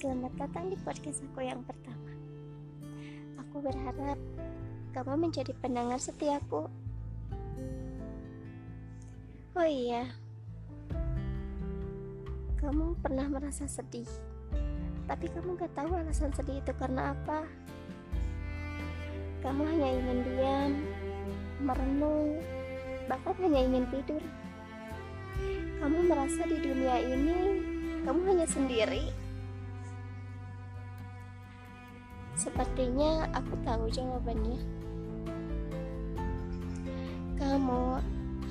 Selamat 0.00 0.32
datang 0.40 0.72
di 0.72 0.80
podcast 0.80 1.20
aku 1.20 1.44
yang 1.44 1.60
pertama. 1.60 2.08
Aku 3.36 3.60
berharap 3.60 4.16
kamu 4.96 5.28
menjadi 5.28 5.52
pendengar 5.60 6.00
setiaku. 6.00 6.72
Oh 9.52 9.68
iya, 9.68 10.08
kamu 12.64 12.96
pernah 13.04 13.28
merasa 13.28 13.68
sedih, 13.68 14.08
tapi 15.04 15.28
kamu 15.36 15.60
gak 15.60 15.76
tahu 15.76 15.92
alasan 15.92 16.32
sedih 16.32 16.64
itu 16.64 16.72
karena 16.80 17.12
apa. 17.12 17.44
Kamu 19.44 19.68
hanya 19.68 19.88
ingin 20.00 20.18
diam, 20.24 20.72
merenung, 21.60 22.40
bahkan 23.04 23.36
hanya 23.44 23.68
ingin 23.68 23.84
tidur. 23.92 24.24
Kamu 25.76 26.08
merasa 26.08 26.48
di 26.48 26.56
dunia 26.56 27.04
ini 27.04 27.40
kamu 28.08 28.20
hanya 28.32 28.48
sendiri. 28.48 29.19
Sepertinya 32.40 33.28
aku 33.36 33.52
tahu 33.68 33.92
jawabannya. 33.92 34.56
Kamu 37.36 38.00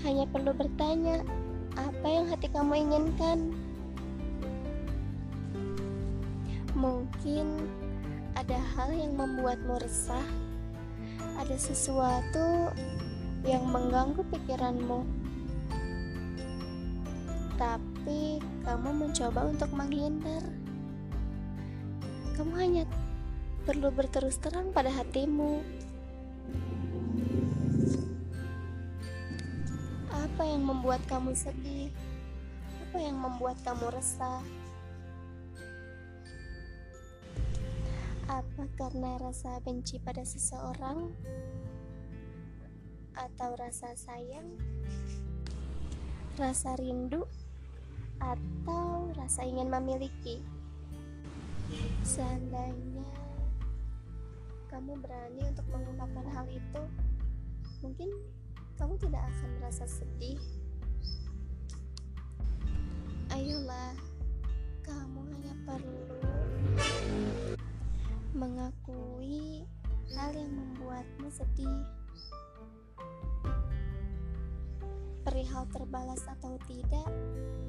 hanya 0.06 0.30
perlu 0.30 0.54
bertanya 0.54 1.26
apa 1.74 2.06
yang 2.06 2.30
hati 2.30 2.54
kamu 2.54 2.86
inginkan. 2.86 3.50
Mungkin 6.78 7.66
ada 8.38 8.62
hal 8.78 8.94
yang 8.94 9.18
membuatmu 9.18 9.82
resah, 9.82 10.28
ada 11.42 11.58
sesuatu 11.58 12.70
yang 13.42 13.66
mengganggu 13.66 14.22
pikiranmu, 14.30 15.02
tapi 17.58 18.38
kamu 18.62 18.90
mencoba 19.02 19.50
untuk 19.50 19.74
menghindar. 19.74 20.46
Kamu 22.38 22.54
hanya 22.54 22.86
perlu 23.68 23.92
berterus 23.92 24.40
terang 24.40 24.72
pada 24.72 24.88
hatimu. 24.88 25.60
Apa 30.10 30.44
yang 30.48 30.64
membuat 30.64 31.04
kamu 31.12 31.36
sedih? 31.36 31.92
Apa 32.88 32.98
yang 33.04 33.20
membuat 33.20 33.60
kamu 33.68 33.92
resah? 33.92 34.40
Apa 38.30 38.64
karena 38.78 39.20
rasa 39.20 39.60
benci 39.60 40.00
pada 40.00 40.24
seseorang? 40.24 41.12
Atau 43.18 43.58
rasa 43.60 43.92
sayang? 44.00 44.56
Rasa 46.40 46.80
rindu? 46.80 47.28
Atau 48.24 49.12
rasa 49.20 49.44
ingin 49.44 49.68
memiliki? 49.68 50.40
Seandainya 52.08 53.19
kamu 54.70 55.02
berani 55.02 55.42
untuk 55.50 55.66
mengungkapkan 55.74 56.26
hal 56.30 56.46
itu, 56.46 56.82
mungkin 57.82 58.10
kamu 58.78 58.94
tidak 59.02 59.26
akan 59.26 59.50
merasa 59.58 59.86
sedih. 59.90 60.38
Ayolah, 63.34 63.98
kamu 64.86 65.20
hanya 65.26 65.54
perlu 65.66 66.22
mengakui 68.38 69.66
hal 70.14 70.32
yang 70.38 70.54
membuatmu 70.54 71.28
sedih. 71.34 71.82
Perihal 75.26 75.66
terbalas 75.74 76.24
atau 76.30 76.62
tidak, 76.70 77.10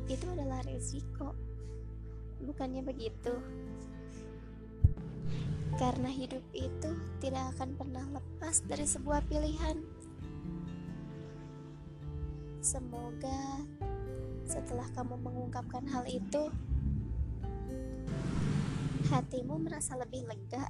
itu 0.06 0.24
adalah 0.36 0.60
resiko. 0.68 1.32
Bukannya 2.44 2.84
begitu? 2.84 3.34
Karena 5.80 6.12
hidup 6.12 6.44
itu 6.52 6.92
tidak 7.24 7.56
akan 7.56 7.72
pernah 7.72 8.04
lepas 8.12 8.60
dari 8.68 8.84
sebuah 8.84 9.24
pilihan. 9.32 9.80
Semoga 12.60 13.64
setelah 14.44 14.84
kamu 14.92 15.16
mengungkapkan 15.24 15.88
hal 15.88 16.04
itu, 16.04 16.52
hatimu 19.08 19.56
merasa 19.56 19.96
lebih 19.96 20.28
lega 20.28 20.68